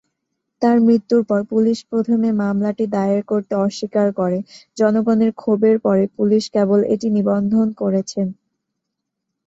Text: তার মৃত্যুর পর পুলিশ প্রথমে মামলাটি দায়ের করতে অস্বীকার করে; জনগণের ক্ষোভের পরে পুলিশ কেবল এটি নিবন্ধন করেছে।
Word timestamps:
তার 0.61 0.77
মৃত্যুর 0.81 1.21
পর 1.25 1.39
পুলিশ 1.51 1.77
প্রথমে 1.89 2.29
মামলাটি 2.41 2.85
দায়ের 2.95 3.23
করতে 3.25 3.53
অস্বীকার 3.65 4.07
করে; 4.19 4.39
জনগণের 4.77 5.31
ক্ষোভের 5.33 5.77
পরে 5.85 6.03
পুলিশ 6.17 6.43
কেবল 6.55 6.79
এটি 6.93 7.07
নিবন্ধন 7.15 7.67
করেছে। 7.81 8.21